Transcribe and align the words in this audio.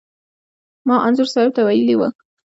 ما 0.87 0.95
انځور 1.05 1.27
صاحب 1.33 1.49
ته 1.55 1.61
ویلي 1.67 1.95
و. 1.97 2.01